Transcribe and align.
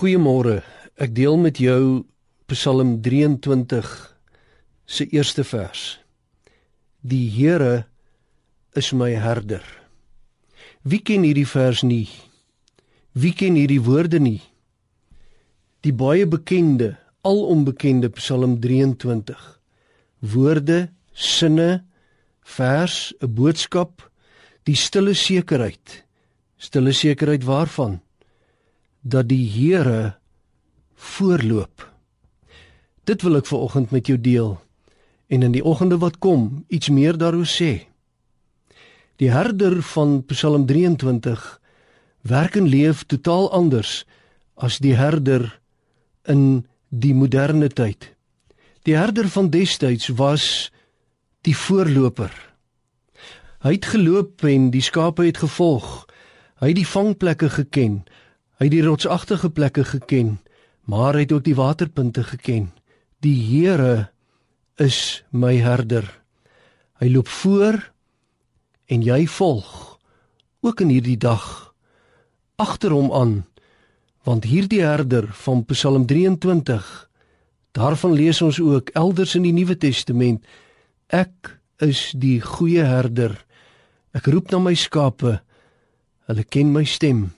Goeiemôre. 0.00 0.62
Ek 0.96 1.10
deel 1.12 1.34
met 1.36 1.58
jou 1.60 2.06
Psalm 2.48 2.94
23 3.04 3.90
se 4.88 5.04
eerste 5.12 5.44
vers. 5.44 5.98
Die 7.04 7.26
Here 7.28 7.84
is 8.72 8.94
my 8.96 9.10
herder. 9.12 9.60
Wie 10.88 11.02
ken 11.04 11.28
hierdie 11.28 11.44
vers 11.44 11.84
nie? 11.84 12.08
Wie 13.12 13.34
ken 13.36 13.60
hierdie 13.60 13.82
woorde 13.84 14.24
nie? 14.24 14.40
Die 15.84 15.92
baie 15.92 16.24
bekende, 16.24 16.94
alonbekende 17.20 18.08
Psalm 18.16 18.56
23. 18.56 19.36
Woorde, 20.24 20.94
sinne, 21.12 21.84
vers, 22.40 23.12
'n 23.20 23.34
boodskap, 23.36 24.08
die 24.64 24.80
stille 24.80 25.12
sekerheid. 25.12 26.06
Stille 26.56 26.96
sekerheid 26.96 27.44
waarvan? 27.44 28.00
Dat 29.00 29.28
die 29.28 29.44
Here 29.48 30.16
voorloop. 30.94 31.86
Dit 33.04 33.22
wil 33.22 33.40
ek 33.40 33.48
ver 33.48 33.64
oggend 33.64 33.90
met 33.90 34.06
jou 34.06 34.18
deel 34.20 34.58
en 35.30 35.42
in 35.46 35.54
die 35.54 35.64
oggende 35.64 35.98
wat 36.02 36.18
kom 36.18 36.64
iets 36.68 36.90
meer 36.90 37.16
daaroor 37.16 37.48
sê. 37.48 37.86
Die 39.22 39.30
herder 39.30 39.82
van 39.82 40.24
Psalm 40.26 40.66
23 40.66 41.60
werk 42.22 42.56
en 42.56 42.68
leef 42.68 43.04
totaal 43.06 43.50
anders 43.52 44.04
as 44.56 44.78
die 44.78 44.96
herder 44.96 45.60
in 46.28 46.66
die 46.88 47.14
moderne 47.14 47.68
tyd. 47.68 48.12
Die 48.84 48.96
herder 48.96 49.28
van 49.28 49.50
destyds 49.50 50.08
was 50.18 50.70
die 51.46 51.56
voorloper. 51.56 52.32
Hy 53.60 53.76
het 53.76 53.90
geloop 53.92 54.44
en 54.48 54.70
die 54.72 54.84
skape 54.84 55.26
het 55.28 55.40
gevolg. 55.42 56.06
Hy 56.60 56.72
het 56.72 56.80
die 56.80 56.88
vangplekke 56.88 57.50
geken. 57.52 58.02
Hy 58.60 58.68
het 58.68 58.74
die 58.76 58.84
rotsagtige 58.84 59.48
plekke 59.48 59.86
geken, 59.88 60.34
maar 60.84 61.16
hy 61.16 61.24
het 61.24 61.32
ook 61.32 61.46
die 61.46 61.56
waterpunte 61.56 62.26
geken. 62.28 62.68
Die 63.24 63.38
Here 63.40 64.10
is 64.76 65.22
my 65.32 65.56
herder. 65.64 66.04
Hy 67.00 67.08
loop 67.08 67.28
voor 67.40 67.80
en 68.90 69.04
jy 69.06 69.24
volg 69.30 69.96
ook 70.60 70.82
in 70.84 70.92
hierdie 70.92 71.18
dag 71.20 71.46
agter 72.60 72.92
hom 72.92 73.08
aan 73.16 73.34
want 74.28 74.44
hierdie 74.44 74.82
herder 74.84 75.30
van 75.44 75.62
Psalm 75.70 76.04
23 76.10 76.88
daarvan 77.76 78.12
lees 78.18 78.42
ons 78.44 78.60
ook 78.60 78.90
elders 78.98 79.36
in 79.38 79.46
die 79.46 79.54
Nuwe 79.56 79.78
Testament 79.80 80.44
ek 81.08 81.54
is 81.80 82.10
die 82.12 82.40
goeie 82.44 82.84
herder 82.84 83.38
ek 84.16 84.28
roep 84.28 84.52
na 84.52 84.60
my 84.66 84.74
skape 84.76 85.38
hulle 86.28 86.44
ken 86.44 86.74
my 86.74 86.84
stem 86.84 87.30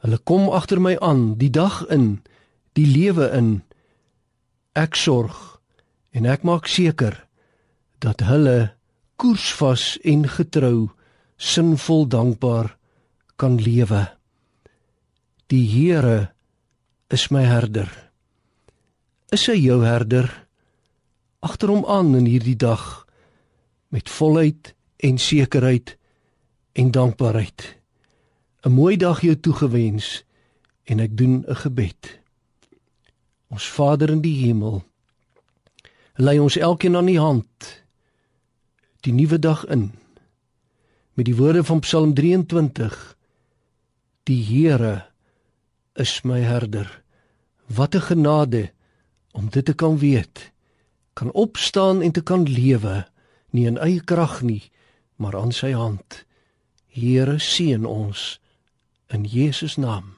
Hulle 0.00 0.18
kom 0.24 0.48
agter 0.48 0.80
my 0.80 0.96
aan, 1.04 1.34
die 1.36 1.50
dag 1.52 1.82
in, 1.92 2.22
die 2.78 2.86
lewe 2.88 3.28
in. 3.36 3.50
Ek 4.72 4.96
sorg 4.96 5.60
en 6.16 6.26
ek 6.26 6.44
maak 6.46 6.70
seker 6.70 7.18
dat 8.00 8.24
hulle 8.24 8.72
koersvas 9.20 9.98
en 10.08 10.24
getrou, 10.24 10.88
sinvol 11.36 12.06
dankbaar 12.08 12.72
kan 13.40 13.58
lewe. 13.60 14.06
Die 15.52 15.64
Here 15.68 16.30
is 17.10 17.28
my 17.32 17.44
herder. 17.44 17.88
Is 19.32 19.46
hy 19.48 19.56
jou 19.60 19.80
herder? 19.84 20.28
Agter 21.44 21.72
hom 21.72 21.84
aan 21.88 22.14
in 22.18 22.28
hierdie 22.28 22.56
dag 22.56 23.04
met 23.90 24.08
volheid 24.12 24.72
en 25.00 25.18
sekerheid 25.18 25.96
en 26.76 26.92
dankbaarheid. 26.92 27.79
'n 28.62 28.72
mooi 28.72 28.96
dag 28.96 29.20
jou 29.20 29.36
toegewens 29.40 30.24
en 30.84 31.00
ek 31.00 31.16
doen 31.16 31.44
'n 31.48 31.56
gebed. 31.56 32.18
Ons 33.48 33.68
Vader 33.68 34.10
in 34.10 34.20
die 34.20 34.46
hemel, 34.46 34.84
lei 36.14 36.38
ons 36.38 36.56
elkeen 36.56 36.96
aan 36.96 37.06
die 37.06 37.18
hand 37.18 37.82
die 39.00 39.12
nuwe 39.12 39.38
dag 39.38 39.64
in 39.66 39.92
met 41.14 41.24
die 41.24 41.36
woorde 41.36 41.64
van 41.64 41.80
Psalm 41.80 42.14
23. 42.14 43.16
Die 44.22 44.44
Here 44.44 45.06
is 45.94 46.20
my 46.22 46.40
herder. 46.40 47.02
Wat 47.66 47.94
'n 47.94 48.00
genade 48.00 48.70
om 49.32 49.48
dit 49.48 49.64
te 49.64 49.74
kan 49.74 49.98
weet. 49.98 50.52
Kan 51.12 51.32
opstaan 51.32 52.02
en 52.02 52.12
te 52.12 52.22
kan 52.22 52.42
lewe, 52.42 53.06
nie 53.50 53.66
in 53.66 53.78
eie 53.78 54.00
krag 54.00 54.42
nie, 54.42 54.70
maar 55.16 55.36
aan 55.36 55.52
sy 55.52 55.72
hand. 55.72 56.24
Here 56.86 57.38
seën 57.38 57.86
ons 57.86 58.40
in 59.10 59.24
Jesus 59.24 59.76
naam. 59.76 60.14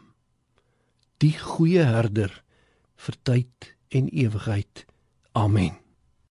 Die 1.22 1.34
goeie 1.38 1.84
herder 1.88 2.42
vir 2.96 3.16
tyd 3.22 3.72
en 3.88 4.08
ewigheid. 4.08 4.84
Amen. 5.32 5.81